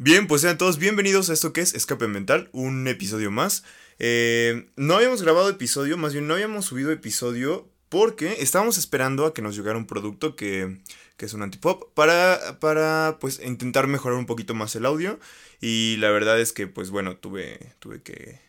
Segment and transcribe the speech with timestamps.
[0.00, 3.64] Bien, pues sean todos bienvenidos a esto que es Escape Mental, un episodio más.
[3.98, 9.34] Eh, no habíamos grabado episodio, más bien no habíamos subido episodio porque estábamos esperando a
[9.34, 10.78] que nos llegara un producto que,
[11.16, 15.18] que es un antipop para, para pues intentar mejorar un poquito más el audio
[15.60, 18.40] y la verdad es que pues bueno, tuve, tuve que...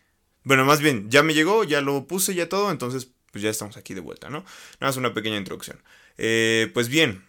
[0.44, 3.76] Bueno, más bien, ya me llegó, ya lo puse, ya todo, entonces pues ya estamos
[3.76, 4.44] aquí de vuelta, ¿no?
[4.78, 5.82] Nada más una pequeña introducción.
[6.16, 7.24] Eh, pues bien,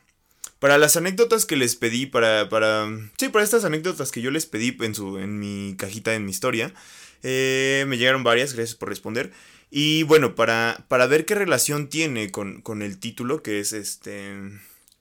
[0.61, 2.87] para las anécdotas que les pedí, para, para...
[3.17, 6.29] Sí, para estas anécdotas que yo les pedí en, su, en mi cajita, en mi
[6.29, 6.71] historia,
[7.23, 9.31] eh, me llegaron varias, gracias por responder.
[9.71, 14.35] Y bueno, para, para ver qué relación tiene con, con, el título, que es este...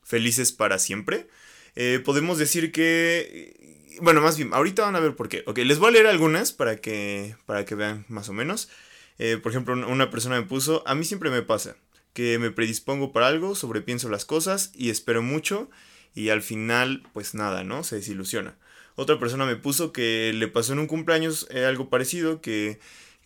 [0.03, 1.29] Felices para siempre,
[1.77, 3.99] eh, podemos decir que...
[4.01, 5.43] Bueno, más bien, ahorita van a ver por qué.
[5.47, 8.71] Ok, les voy a leer algunas para que, para que vean más o menos.
[9.19, 11.77] Eh, por ejemplo, una persona me puso, a mí siempre me pasa
[12.13, 15.71] que me predispongo para algo, sobrepienso las cosas y espero mucho
[16.15, 17.85] y al final pues nada, ¿no?
[17.85, 18.57] Se desilusiona.
[18.97, 22.81] Otra persona me puso que le pasó en un cumpleaños eh, algo parecido, que,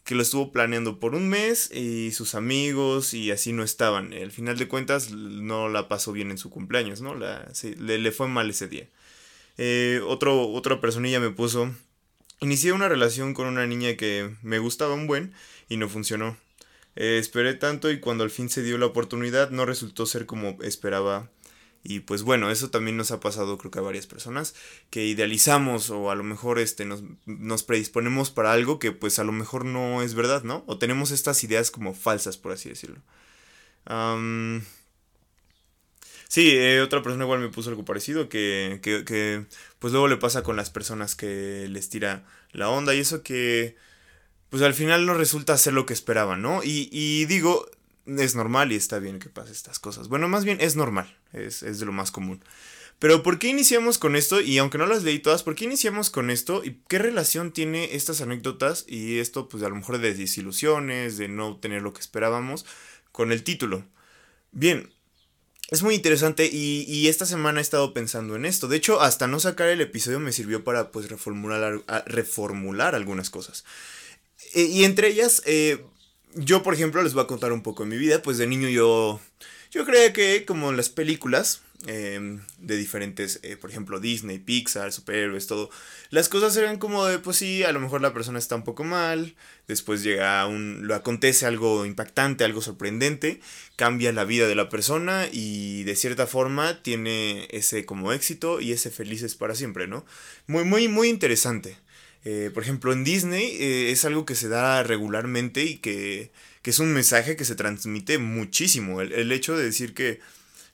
[0.05, 4.13] que, lo estuvo planeando por un mes y sus amigos y así no estaban.
[4.13, 7.15] Al final de cuentas no la pasó bien en su cumpleaños, ¿no?
[7.15, 8.89] La, le, fue mal ese día.
[9.57, 11.75] Eh, otro, otra personilla me puso,
[12.41, 15.33] inicié una relación con una niña que me gustaba un buen
[15.69, 16.37] y no funcionó.
[16.97, 20.59] Eh, esperé tanto y cuando al fin se dio la oportunidad no resultó ser como
[20.63, 21.31] esperaba.
[21.83, 24.55] Y pues bueno, eso también nos ha pasado creo que a varias personas
[24.91, 29.25] que idealizamos o a lo mejor este, nos, nos predisponemos para algo que pues a
[29.25, 30.65] lo mejor no es verdad, ¿no?
[30.67, 33.01] O tenemos estas ideas como falsas, por así decirlo.
[36.29, 39.45] sí, eh, otra persona igual me puso algo parecido que, que, que
[39.79, 43.77] pues luego le pasa con las personas que les tira la onda y eso que
[44.51, 46.63] pues al final no resulta ser lo que esperaban, ¿no?
[46.63, 47.67] Y, digo,
[48.07, 50.09] es normal y está bien que pase estas cosas.
[50.09, 52.45] Bueno, más bien es normal, es, de lo más común.
[52.99, 54.41] Pero ¿por qué iniciamos con esto?
[54.41, 56.65] Y aunque no las leí todas, ¿por qué iniciamos con esto?
[56.65, 61.29] ¿Y qué relación tiene estas anécdotas y esto, pues a lo mejor de desilusiones, de
[61.29, 62.65] no tener lo que esperábamos,
[63.11, 63.85] con el título?
[64.53, 64.95] Bien,
[65.71, 68.69] es muy interesante y, esta semana he estado pensando en esto.
[68.69, 73.65] De hecho, hasta no sacar el episodio me sirvió para pues reformular, reformular algunas cosas.
[74.55, 75.85] Eh, y entre ellas, eh,
[76.35, 78.23] yo por ejemplo les voy a contar un poco de mi vida.
[78.23, 79.21] Pues de niño yo,
[79.71, 84.93] yo creía que como en las películas em, de diferentes, eh, por ejemplo Disney, Pixar,
[84.93, 85.71] superhéroes, todo,
[86.11, 88.85] las cosas eran como de, pues sí, a lo mejor la persona está un poco
[88.85, 89.35] mal,
[89.69, 93.41] después llega un, lo acontece algo impactante, algo sorprendente,
[93.77, 98.73] cambia la vida de la persona y de cierta forma tiene ese como éxito y
[98.73, 100.07] ese felices para siempre, ¿no?
[100.47, 101.77] Muy, muy, muy interesante.
[102.25, 106.71] Eh, por ejemplo, en Disney eh, es algo que se da regularmente y que, que,
[106.71, 109.03] es un mensaje que se transmite muchísimo.
[109.03, 110.21] El, hecho de decir que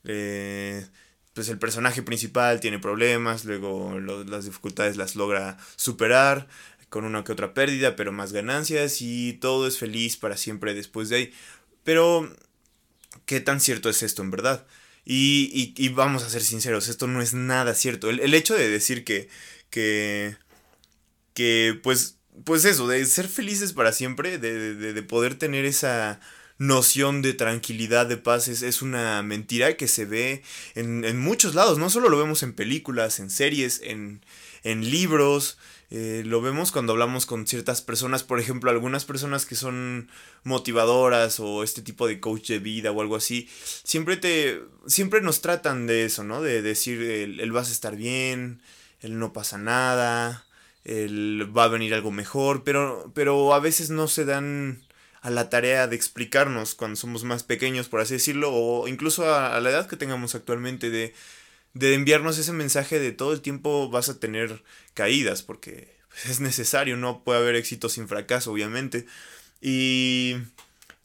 [0.05, 0.87] eh,
[1.35, 6.49] pues el personaje principal tiene problemas, luego las dificultades las logra superar
[6.89, 11.09] con una que otra pérdida, pero más ganancias y todo es feliz para siempre después
[11.09, 11.33] de ahí.
[11.85, 12.33] Pero,
[13.27, 14.67] ¿qué tan cierto es esto en verdad?
[15.05, 18.11] Y, y, vamos a ser sinceros, esto no es nada cierto.
[18.11, 19.29] El, el hecho de decir que,
[19.71, 20.37] que
[21.35, 26.21] que pues, pues eso, de ser felices para siempre, de, de, poder tener esa
[26.59, 30.43] noción de tranquilidad, de paz, es, una mentira que se ve
[30.75, 34.25] en, en, muchos lados, no solo lo vemos en películas, en series, en,
[34.63, 35.59] en libros,
[35.93, 40.09] eh, lo vemos cuando hablamos con ciertas personas, por ejemplo, algunas personas que son
[40.45, 43.49] motivadoras o este tipo de coach de vida o algo así,
[43.83, 46.43] siempre te, siempre nos tratan de eso, ¿no?
[46.43, 48.63] De decir, el, vas a estar bien,
[49.01, 50.47] el no pasa nada,
[50.85, 54.83] el, va a venir algo mejor, pero, pero a veces no se dan
[55.21, 59.61] a la tarea de explicarnos cuando somos más pequeños, por así decirlo, o incluso a,
[59.61, 61.15] la edad que tengamos actualmente, de,
[61.75, 64.63] de, enviarnos ese mensaje de todo el tiempo vas a tener
[64.95, 69.07] caídas, porque es necesario, no puede haber éxito sin fracaso, obviamente.
[69.61, 70.37] Y,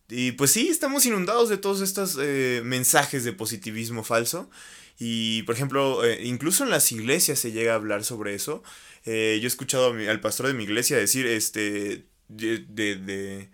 [0.09, 4.49] y pues sí, estamos inundados de todos estos eh, mensajes de positivismo falso.
[4.97, 8.63] Y por ejemplo, eh, incluso en las iglesias se llega a hablar sobre eso.
[9.05, 13.49] Eh, yo he escuchado al pastor de mi iglesia decir, este, de, de,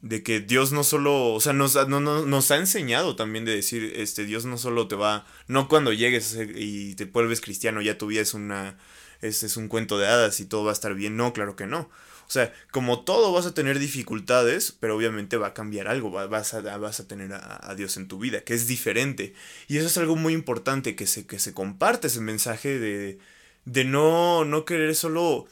[0.00, 3.92] de, que Dios no solo, o sea, nos, no, nos ha enseñado también de decir,
[3.96, 8.08] este, Dios no solo te va, no cuando llegues y te vuelves cristiano, ya tu
[8.08, 8.78] vida es una,
[9.20, 11.66] este es un cuento de hadas y todo va a estar bien, no, claro que
[11.66, 11.90] no.
[12.28, 16.52] O sea, como todo vas a tener dificultades, pero obviamente va a cambiar algo, vas
[16.52, 19.32] a, vas a tener a, Dios en tu vida, que es diferente.
[19.66, 23.18] Y eso es algo muy importante, que se, que se comparte ese mensaje de,
[23.64, 25.46] de no, no querer solo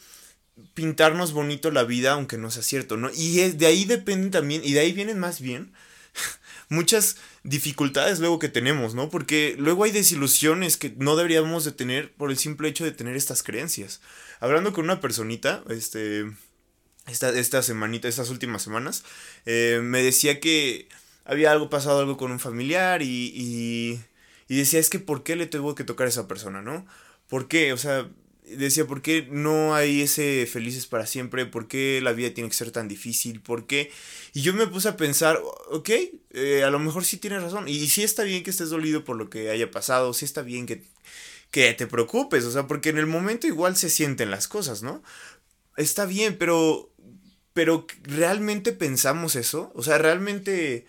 [0.75, 3.11] pintarnos bonito la vida aunque no sea cierto, ¿no?
[3.15, 5.73] Y es, de ahí depende también, y de ahí vienen más bien
[6.69, 9.09] muchas dificultades luego que tenemos, ¿no?
[9.09, 13.17] Porque luego hay desilusiones que no deberíamos de tener por el simple hecho de tener
[13.17, 14.03] estas creencias.
[14.41, 16.27] Hablando con una personita, este,
[17.07, 19.05] esta, esta semanita, estas últimas semanas,
[19.47, 20.89] eh, me decía que
[21.25, 24.01] había algo pasado, algo con un familiar y, y,
[24.49, 26.87] y decía, es que ¿por qué le tengo que tocar a esa persona, no?
[27.29, 27.73] ¿Por qué?
[27.73, 28.09] O sea,
[28.45, 31.47] decía, ¿por qué no hay ese felices para siempre?
[31.47, 33.41] ¿Por qué la vida tiene que ser tan difícil?
[33.41, 33.91] ¿Por qué?
[34.33, 35.91] Y yo me puse a pensar, ok,
[36.31, 37.69] eh, a lo mejor sí tienes razón.
[37.69, 40.67] Y sí está bien que estés dolido por lo que haya pasado, sí está bien
[40.67, 40.85] que,
[41.51, 45.03] que te preocupes, o sea, porque en el momento igual se sienten las cosas, ¿no?
[45.77, 46.91] Está bien, pero,
[47.57, 49.73] pero ¿realmente pensamos eso?
[49.75, 50.85] O sea, ¿realmente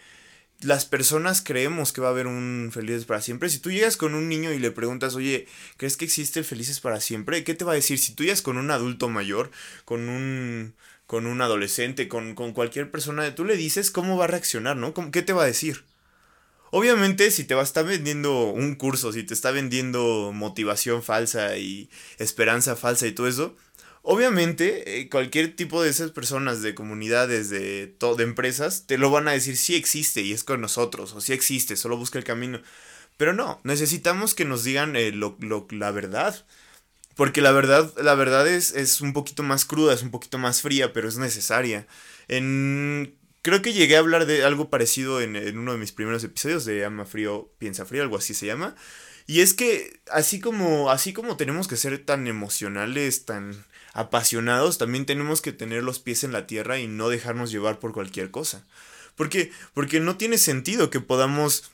[0.59, 3.47] las personas creemos que va a haber un felices para siempre.
[3.47, 5.47] Si tú llegas con un niño y le preguntas, oye,
[5.77, 7.45] ¿crees que existe el felices para siempre?
[7.45, 7.97] ¿Qué te va a decir?
[7.99, 9.49] Si tú llegas con un adulto mayor,
[9.85, 10.75] con un,
[11.05, 14.93] con un adolescente, con, con cualquier persona, tú le dices cómo va a reaccionar, ¿no?
[14.93, 15.85] ¿Qué te va a decir?
[16.71, 21.57] Obviamente, si te va a estar vendiendo un curso, si te está vendiendo motivación falsa
[21.57, 23.55] y esperanza falsa y todo eso,
[24.09, 29.27] Obviamente, eh, cualquier tipo de esas personas, de comunidades, de, de empresas, te lo van
[29.27, 32.62] a decir sí existe y es con nosotros, o sí existe, solo busca el camino.
[33.18, 36.45] Pero no, necesitamos que nos digan eh, lo, lo, la verdad.
[37.18, 40.62] Porque la verdad, la verdad es, es un poquito más cruda, es un poquito más
[40.62, 41.86] fría, pero es necesaria.
[42.30, 46.24] En, creo que llegué a hablar de algo parecido en, en uno de mis primeros
[46.24, 48.74] episodios de Ama Frío, Piensa Frío, algo así se llama.
[49.25, 53.65] Y es que así como, así como tenemos que ser tan emocionales, tan
[53.97, 57.94] apasionados, también tenemos que tener los pies en la tierra y no dejarnos llevar por
[57.94, 58.63] cualquier cosa.
[59.15, 61.71] Porque, porque no tiene sentido que podamos,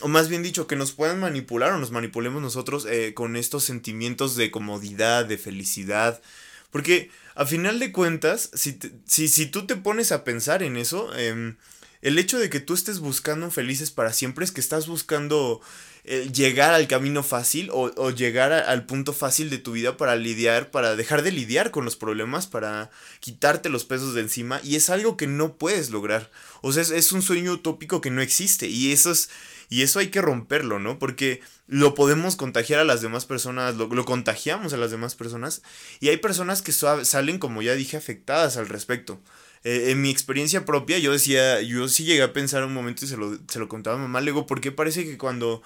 [0.00, 3.64] o más bien dicho, que nos puedan manipular o nos manipulemos nosotros eh, con estos
[3.64, 6.22] sentimientos de comodidad, de felicidad.
[6.70, 11.12] Porque a final de cuentas, si, si, si tú te pones a pensar en eso,
[11.16, 11.56] em,
[12.02, 15.60] el hecho de que tú estés buscando felices para siempre es que estás buscando
[16.04, 20.70] eh, llegar al camino fácil o, llegar al punto fácil de tu vida para lidiar,
[20.70, 22.90] para dejar de lidiar con los problemas, para
[23.20, 26.30] quitarte los pesos de encima y es algo que no puedes lograr.
[26.62, 29.28] O sea, es, un sueño utópico que no existe y eso es...
[29.70, 30.98] Y eso hay que romperlo, ¿no?
[30.98, 35.60] Porque lo podemos contagiar a las demás personas, lo, lo contagiamos a las demás personas.
[36.00, 39.20] Y hay personas que salen, como ya dije, afectadas al respecto.
[39.64, 43.08] Eh, en mi experiencia propia, yo decía, yo sí llegué a pensar un momento y
[43.08, 45.62] se lo, se lo contaba a mamá, le digo, ¿por qué parece que cuando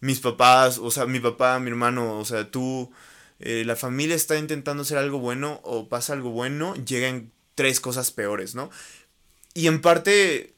[0.00, 2.90] mis papás, o sea, mi papá, mi hermano, o sea, tú,
[3.38, 8.10] eh, la familia está intentando hacer algo bueno o pasa algo bueno, llegan tres cosas
[8.10, 8.70] peores, ¿no?
[9.54, 10.54] Y en parte,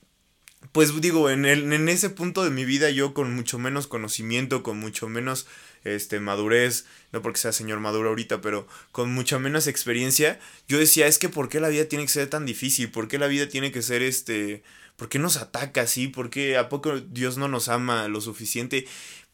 [0.72, 4.62] pues digo, en, el, en ese punto de mi vida yo con mucho menos conocimiento,
[4.62, 5.46] con mucho menos
[5.94, 10.38] este, madurez, no porque sea señor maduro ahorita, pero con mucha menos experiencia,
[10.68, 12.90] yo decía, es que ¿por qué la vida tiene que ser tan difícil?
[12.90, 14.62] ¿Por qué la vida tiene que ser este...
[14.96, 16.08] ¿Por qué nos ataca así?
[16.08, 18.84] ¿Por qué a poco Dios no nos ama lo suficiente?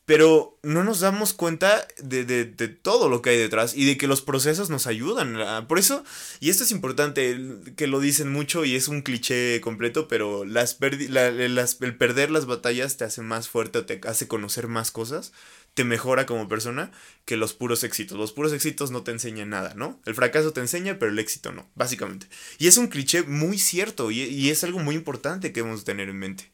[0.06, 3.96] pero no nos damos cuenta de, de, de, todo lo que hay detrás y de
[3.96, 5.66] que los procesos nos ayudan.
[5.66, 6.04] Por eso,
[6.40, 7.38] y esto es importante,
[7.76, 12.44] que lo dicen mucho y es un cliché completo, pero las, las el perder las
[12.44, 15.32] batallas te hace más fuerte, te hace conocer más cosas,
[15.74, 16.92] te mejora como persona
[17.24, 18.16] que los puros éxitos.
[18.16, 20.00] Los puros éxitos no te enseñan nada, ¿no?
[20.06, 22.28] El fracaso te enseña, pero el éxito no, básicamente.
[22.58, 26.08] Y es un cliché muy cierto y, y es algo muy importante que debemos tener
[26.08, 26.50] en mente.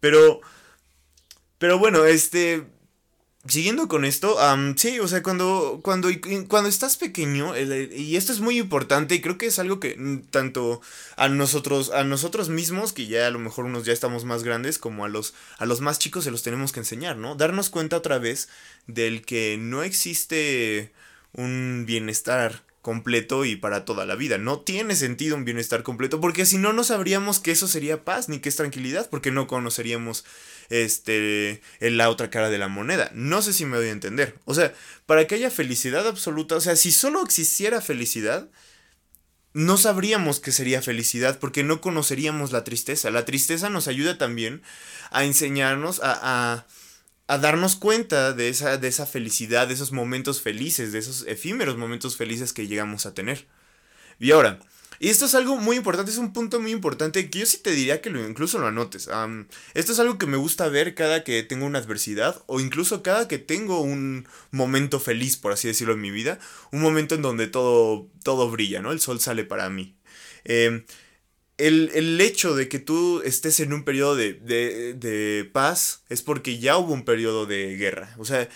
[0.00, 0.40] Pero...
[1.58, 2.66] Pero bueno, este
[3.48, 4.36] siguiendo con esto,
[4.76, 6.08] sí, o sea, cuando, cuando,
[6.48, 10.28] cuando estás pequeño, y esto es muy importante, y creo que es algo que mm,
[10.30, 10.80] tanto
[11.16, 14.78] a nosotros, a nosotros mismos, que ya a lo mejor unos ya estamos más grandes,
[14.78, 17.34] como a los, a los más chicos se los tenemos que enseñar, ¿no?
[17.34, 18.48] Darnos cuenta otra vez
[18.86, 20.92] del que no existe
[21.32, 24.38] un bienestar completo y para toda la vida.
[24.38, 28.28] No tiene sentido un bienestar completo, porque si no, no sabríamos que eso sería paz
[28.28, 30.24] ni que es tranquilidad, porque no conoceríamos
[30.68, 33.10] este, en la otra cara de la moneda.
[33.12, 34.38] No sé si me doy a entender.
[34.44, 34.72] O sea,
[35.04, 38.48] para que haya felicidad absoluta, o sea, si solo existiera felicidad,
[39.52, 43.10] no sabríamos qué sería felicidad porque no conoceríamos la tristeza.
[43.10, 44.62] La tristeza nos ayuda también
[45.10, 46.66] a enseñarnos a,
[47.26, 52.16] darnos cuenta de esa, de esa felicidad, de esos momentos felices, de esos efímeros momentos
[52.16, 53.46] felices que llegamos a tener.
[54.18, 54.60] Y ahora,
[54.98, 57.72] y esto es algo muy importante, es un punto muy importante que yo sí te
[57.72, 59.08] diría que incluso lo anotes.
[59.74, 63.28] esto es algo que me gusta ver cada que tengo una adversidad o incluso cada
[63.28, 66.38] que tengo un momento feliz, por así decirlo, en mi vida.
[66.72, 68.92] Un momento en donde todo, todo brilla, ¿no?
[68.92, 69.96] El sol sale para mí.
[70.44, 70.84] Em,
[71.58, 76.58] el, hecho de que tú estés en un periodo de, de, de paz es porque
[76.58, 78.14] ya hubo un periodo de guerra.
[78.18, 78.48] O sea,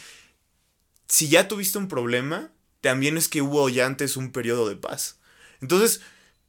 [1.09, 5.19] si ya tuviste un problema, también es que hubo ya antes un periodo de paz.
[5.61, 6.01] Entonces,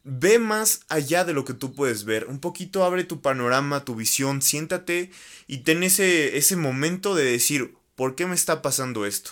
[0.04, 2.28] ve más allá de lo que tú puedes ver.
[2.28, 5.12] Un poquito abre tu panorama, tu visión, siéntate
[5.48, 9.32] y ten ese, ese momento de decir, ¿por qué me está pasando esto?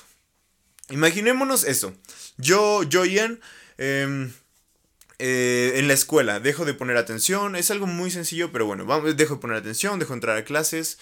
[0.90, 1.94] Imaginémonos eso.
[2.38, 3.40] Yo, yo Ian,
[3.78, 4.32] em,
[5.20, 7.56] eh, en la escuela, dejo de poner atención.
[7.56, 10.44] Es algo muy sencillo, pero bueno, vamos, dejo de poner atención, dejo de entrar a
[10.44, 10.98] clases.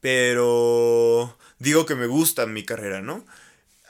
[0.00, 3.24] Pero digo que me gusta mi carrera, ¿no?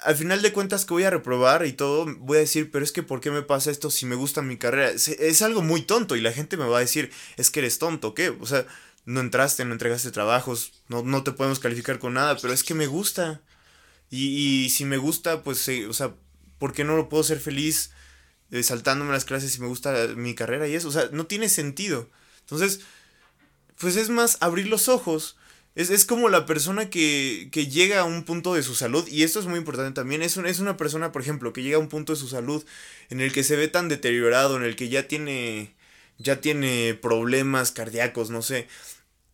[0.04, 2.92] al final de cuentas que voy a reprobar y todo, voy a decir, pero es
[2.92, 4.90] que ¿por qué me pasa esto si me gusta mi carrera?
[4.90, 8.14] Es, algo muy tonto y la gente me va a decir, es que eres tonto,
[8.14, 8.28] ¿qué?
[8.28, 8.66] O sea,
[9.04, 12.74] no entraste, no entregaste trabajos, no, no te podemos calificar con nada, pero es que
[12.74, 13.42] me gusta.
[14.10, 16.14] Y, si me gusta, pues, o sea,
[16.58, 17.90] ¿por qué no lo puedo ser feliz
[18.50, 20.88] eh, saltándome las clases si me gusta mi carrera y eso?
[20.88, 22.08] O sea, no tiene sentido.
[22.40, 22.80] Entonces,
[23.78, 25.36] pues es más abrir los ojos
[25.76, 29.46] es, como la persona que, llega a un punto de su salud, y esto es
[29.46, 32.18] muy importante también, es, es una persona, por ejemplo, que llega a un punto de
[32.18, 32.64] su salud
[33.10, 35.74] en el que se ve tan deteriorado, en el que ya tiene,
[36.16, 38.68] ya tiene problemas cardíacos, no sé,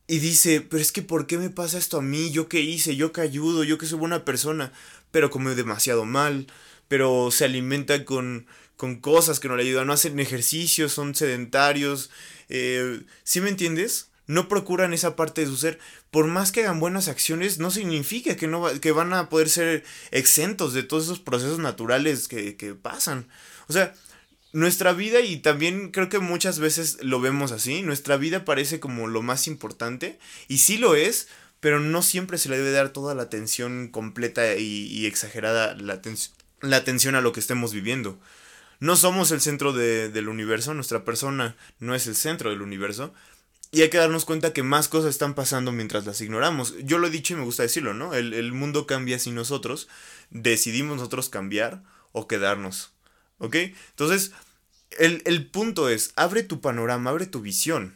[0.09, 2.33] y dice, pero es que ¿por qué me pasa esto a mí?
[2.33, 2.97] ¿Yo qué hice?
[2.97, 3.63] ¿Yo qué ayudo?
[3.63, 4.73] ¿Yo que soy buena persona?
[5.13, 6.49] Pero come demasiado mal,
[6.89, 12.11] pero se alimenta con, con cosas que no le ayudan, no hacen ejercicios, son sedentarios,
[12.49, 14.09] eh, ¿sí me entiendes?
[14.27, 15.79] no procuran esa parte de su ser.
[16.11, 19.85] Por más que hagan buenas acciones, no significa que, no que van a poder ser
[20.11, 23.29] exentos de todos esos procesos naturales que, que pasan.
[23.69, 23.95] O sea,
[24.53, 29.09] nuestra vida, y también creo que muchas veces lo vemos así, nuestra vida parece como
[29.09, 31.29] lo más importante, y sí lo es,
[31.61, 36.01] pero no siempre se le debe dar toda la atención completa y, exagerada, la,
[36.61, 38.19] la atención a lo que estemos viviendo.
[38.83, 43.15] No somos el centro del universo, nuestra persona no es el centro del universo,
[43.71, 46.75] y hay que darnos cuenta que más cosas están pasando mientras las ignoramos.
[46.83, 48.13] Yo lo he dicho y me gusta decirlo, ¿no?
[48.13, 49.87] El, mundo cambia si nosotros
[50.31, 52.91] decidimos nosotros cambiar o quedarnos.
[53.39, 53.55] ¿Ok?
[53.91, 54.33] Entonces,
[54.99, 57.95] el, el punto es, abre tu panorama, abre tu visión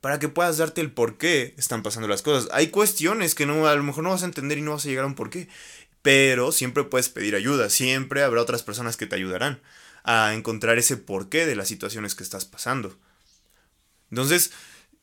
[0.00, 2.48] para que puedas darte el por qué están pasando las cosas.
[2.52, 4.88] Hay cuestiones que no, a lo mejor no vas a entender y no vas a
[4.88, 5.46] llegar a un por qué,
[6.00, 9.60] pero siempre puedes pedir ayuda, siempre habrá otras personas que te ayudarán
[10.06, 12.96] a encontrar ese porqué de las situaciones que estás pasando.
[14.10, 14.52] Entonces,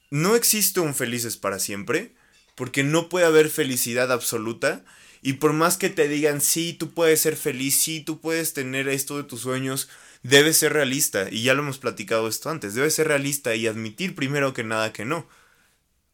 [0.10, 2.16] no existe un felices para siempre,
[2.56, 4.86] porque no puede haber felicidad absoluta.
[5.22, 8.88] Y por más que te digan, sí, tú puedes ser feliz, sí, tú puedes tener
[8.88, 9.90] esto de tus sueños,
[10.24, 11.28] debes ser realista.
[11.30, 14.94] Y ya lo hemos platicado esto antes, debes ser realista y admitir primero que nada
[14.94, 15.28] que no.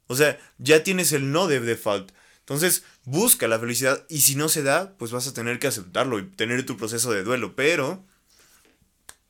[0.08, 2.12] O sea, ya tienes el no de default.
[2.40, 6.18] Entonces, busca la felicidad y si no se da, pues vas a tener que aceptarlo
[6.18, 7.56] y tener tu proceso de duelo.
[7.56, 8.04] Pero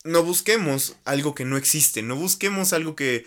[0.04, 3.26] no busquemos algo que no existe, no busquemos algo que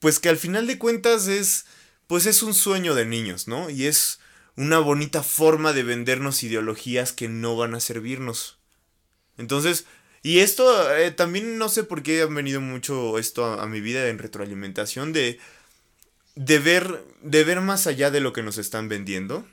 [0.00, 1.66] pues que al final de cuentas es,
[2.06, 3.70] pues es un sueño de niños, ¿no?
[3.70, 4.18] Y es
[4.56, 8.58] una bonita forma de vendernos ideologías que no van a servirnos.
[9.36, 9.84] Entonces,
[10.22, 14.08] y esto eh, también no sé por qué ha venido mucho esto a, mi vida
[14.08, 15.38] en retroalimentación de,
[16.34, 19.46] de, ver, de ver más allá de lo que nos están vendiendo,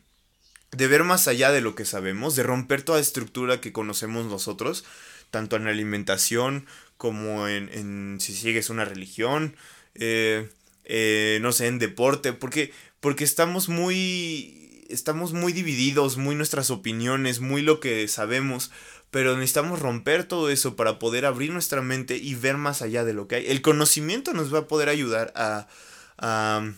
[0.71, 4.83] de ver más allá de lo que sabemos, de romper toda estructura que conocemos nosotros,
[5.31, 6.65] tanto en alimentación
[6.97, 9.55] como en, en si sigues una religión,
[9.95, 10.49] eh,
[10.85, 17.39] eh, no sé, en deporte, porque, porque estamos muy, estamos muy divididos, muy nuestras opiniones,
[17.39, 18.71] muy lo que sabemos,
[19.11, 23.13] pero necesitamos romper todo eso para poder abrir nuestra mente y ver más allá de
[23.13, 23.47] lo que hay.
[23.47, 25.67] El conocimiento nos va a poder ayudar a,
[26.17, 26.71] a,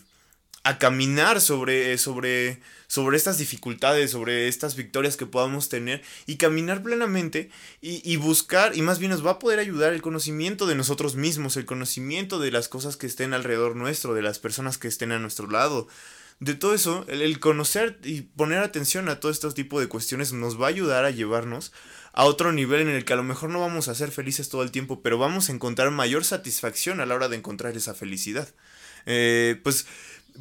[0.63, 6.81] a caminar sobre, sobre sobre estas dificultades, sobre estas victorias que podamos tener y caminar
[6.81, 11.15] plenamente y, buscar, y más bien nos va a poder ayudar el conocimiento de nosotros
[11.15, 15.11] mismos, el conocimiento de las cosas que estén alrededor nuestro, de las personas que estén
[15.11, 15.87] a nuestro lado.
[16.39, 20.59] De todo eso, el, conocer y poner atención a todo este tipo de cuestiones nos
[20.59, 21.71] va a ayudar a llevarnos
[22.11, 24.63] a otro nivel en el que a lo mejor no vamos a ser felices todo
[24.63, 28.49] el tiempo, pero vamos a encontrar mayor satisfacción a la hora de encontrar esa felicidad.
[29.05, 29.85] Eh, pues,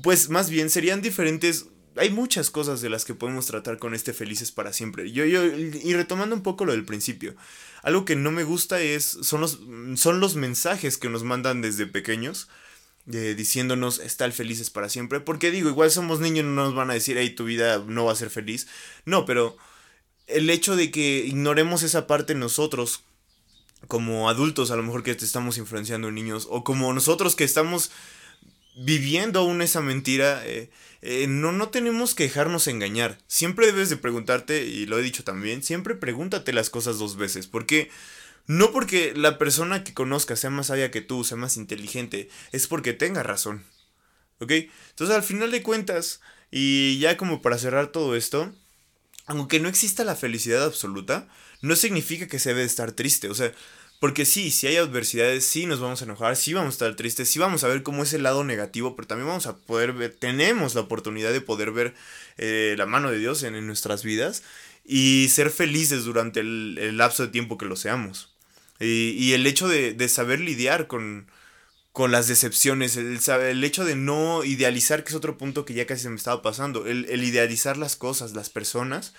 [0.03, 1.67] pues más bien serían diferentes
[1.99, 5.11] hay muchas cosas de las que podemos tratar con este felices para siempre.
[5.13, 7.35] Yo, yo, y retomando un poco lo del principio,
[7.83, 9.61] algo que no me gusta es, son los,
[9.95, 12.49] son los mensajes que nos mandan desde pequeños.
[13.11, 15.21] Eh, diciéndonos estar felices para siempre.
[15.21, 18.13] Porque digo, igual somos niños, no nos van a decir, hey, tu vida no va
[18.13, 18.69] a ser feliz.
[19.07, 19.57] No, pero
[20.27, 23.03] el hecho de que ignoremos esa parte nosotros,
[23.87, 27.91] como adultos, a lo mejor que te estamos influenciando niños, o como nosotros que estamos
[28.79, 30.71] viviendo aún esa mentira, eh,
[31.03, 33.19] eh, no, no tenemos que dejarnos engañar.
[33.27, 37.47] Siempre debes de preguntarte, y lo he dicho también, siempre pregúntate las cosas dos veces.
[37.47, 37.91] Porque
[38.47, 42.67] no porque la persona que conozcas sea más sabia que tú, sea más inteligente, es
[42.67, 43.65] porque tenga razón.
[44.41, 44.53] ¿Ok?
[44.91, 46.21] Entonces al final de cuentas,
[46.51, 48.55] y ya como para cerrar todo esto,
[49.27, 51.29] aunque no exista la felicidad absoluta,
[51.61, 53.29] no significa que se debe estar triste.
[53.29, 53.53] O sea,
[53.99, 57.29] Porque sí, si hay adversidades, sí nos vamos a enojar, sí vamos a estar tristes,
[57.29, 60.15] sí vamos a ver cómo es el lado negativo, pero también vamos a poder ver,
[60.15, 61.95] tenemos la oportunidad de poder ver
[62.37, 64.45] eh, la mano de Dios en, nuestras vidas
[64.85, 68.33] y ser felices durante el, lapso de tiempo que lo seamos.
[68.79, 71.29] Y, el hecho de, saber lidiar con,
[71.93, 75.87] con las decepciones, el, el, hecho de no idealizar, que es otro punto que ya
[75.87, 79.15] casi se me estaba pasando, el, el idealizar las cosas, las personas,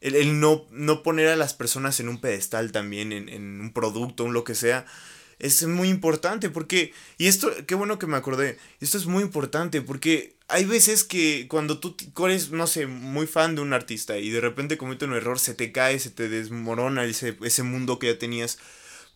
[0.00, 4.32] el, no, no, poner a las personas en un pedestal también, en, un producto, un
[4.32, 4.86] lo que sea,
[5.38, 9.80] es muy importante porque, y esto, qué bueno que me acordé, esto es muy importante
[9.82, 14.30] porque hay veces que cuando tú eres, no sé, muy fan de un artista y
[14.30, 18.08] de repente comete un error, se te cae, se te desmorona ese, ese mundo que
[18.08, 18.58] ya tenías.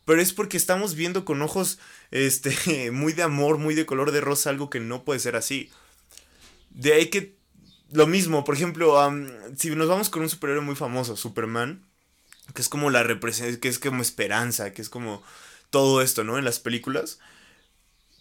[0.05, 1.79] Pero es porque estamos viendo con ojos
[2.11, 5.71] este, muy de amor, muy de color de rosa, algo que no puede ser así.
[6.71, 7.37] De ahí que
[7.93, 8.97] lo mismo, por ejemplo,
[9.57, 11.85] si nos vamos con un superhéroe muy famoso, Superman,
[12.53, 15.23] que es como la representación, que es como esperanza, que es como
[15.71, 16.39] todo esto, ¿no?
[16.39, 17.19] En las películas.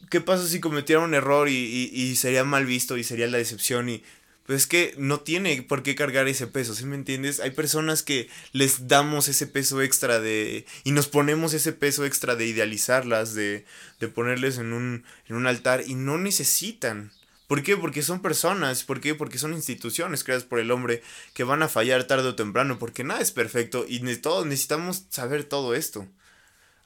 [0.10, 4.03] ¿Qué pasa si cometiera un error y, sería mal visto y sería la decepción y...
[4.46, 7.39] Pues es que no tiene por qué cargar ese peso, ¿sí me entiendes?
[7.39, 10.65] Hay personas que les damos ese peso extra de...
[10.84, 13.65] y nos ponemos ese peso extra de idealizarlas, de,
[14.01, 17.13] de ponerles en un, en un altar y no necesitan
[17.53, 17.77] ¿Por qué?
[17.77, 19.13] Porque son personas, ¿por qué?
[19.13, 21.03] Porque son instituciones creadas por el hombre
[21.36, 25.43] que van a fallar tarde o temprano, porque nada es perfecto y todos necesitamos saber
[25.43, 26.07] todo esto.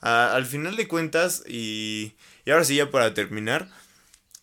[0.01, 3.69] al final de cuentas, y, y ahora sí ya para terminar,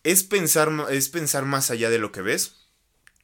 [0.03, 2.55] es pensar, es pensar más allá de lo que ves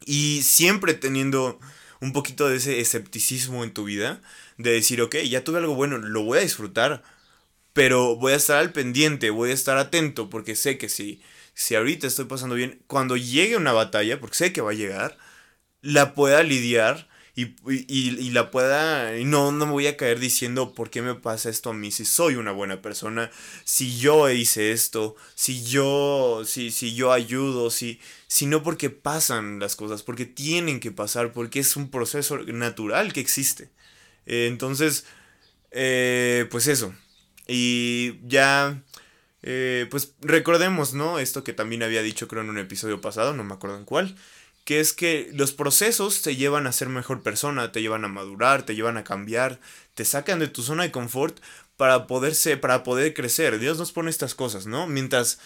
[0.05, 1.60] y siempre teniendo
[2.01, 4.22] un poquito de ese escepticismo en tu vida,
[4.60, 7.01] de decir, ok, ya tuve algo bueno, lo voy a disfrutar,
[7.74, 11.20] pero voy a estar al pendiente, voy a estar atento, porque sé que si
[11.62, 15.20] si ahorita estoy pasando bien, cuando llegue una batalla, porque sé que va a llegar,
[15.82, 19.15] la pueda lidiar y, la pueda...
[19.20, 21.91] Y no, no me voy a caer diciendo por qué me pasa esto a mí,
[21.91, 23.30] si soy una buena persona,
[23.63, 29.75] si yo hice esto, si yo, si, si yo ayudo, si, sino porque pasan las
[29.75, 33.70] cosas, porque tienen que pasar, porque es un proceso natural que existe.
[34.25, 35.06] Eh, entonces,
[35.70, 36.91] eh, pues eso.
[37.48, 38.84] Y ya
[39.43, 41.19] eh, pues recordemos, ¿no?
[41.19, 44.15] Esto que también había dicho creo en un episodio pasado, no me acuerdo en cuál,
[44.65, 48.63] que es que los procesos te llevan a ser mejor persona, te llevan a madurar,
[48.63, 49.60] te llevan a cambiar,
[49.95, 51.39] te sacan de tu zona de confort
[51.77, 53.58] para poderse, para poder crecer.
[53.60, 54.86] Dios nos pone estas cosas, ¿no?
[54.86, 55.39] Mientras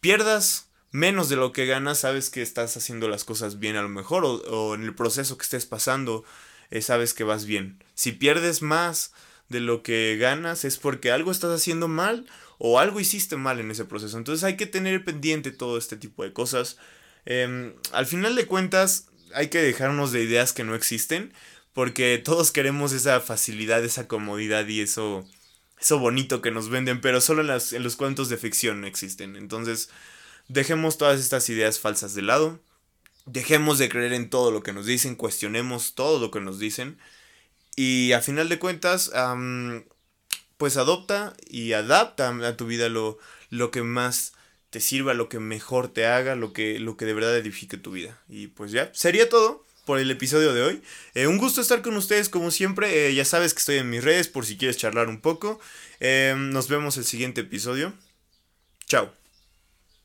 [0.00, 3.88] pierdas menos de lo que ganas, sabes que estás haciendo las cosas bien a lo
[3.88, 6.24] mejor, o, en el proceso que estés pasando,
[6.70, 7.82] eh, sabes que vas bien.
[7.94, 9.12] Si pierdes más
[9.48, 12.26] de lo que ganas, es porque algo estás haciendo mal
[12.64, 14.16] o algo hiciste mal en ese proceso.
[14.16, 16.76] Entonces hay que tener pendiente todo este tipo de cosas.
[17.24, 21.32] Em, al final de cuentas, hay que dejarnos de ideas que no existen,
[21.72, 25.26] porque todos queremos esa facilidad, esa comodidad y eso,
[25.80, 29.34] eso bonito que nos venden, pero solo en, las, en los cuentos de ficción existen.
[29.34, 29.90] Entonces,
[30.46, 32.60] dejemos todas estas ideas falsas de lado.
[33.26, 36.96] Dejemos de creer en todo lo que nos dicen, cuestionemos todo lo que nos dicen.
[37.74, 39.10] Y a final de cuentas,
[40.62, 43.18] pues adopta y adapta a tu vida lo,
[43.50, 44.34] lo que más
[44.70, 47.90] te sirva, lo que mejor te haga, lo que, lo que de verdad edifique tu
[47.90, 48.16] vida.
[48.28, 50.82] Y pues ya, sería todo por el episodio de hoy.
[51.14, 53.08] Eh, un gusto estar con ustedes como siempre.
[53.08, 55.58] Eh, ya sabes que estoy en mis redes por si quieres charlar un poco.
[55.98, 57.92] Eh, nos vemos el siguiente episodio.
[58.86, 59.21] Chao.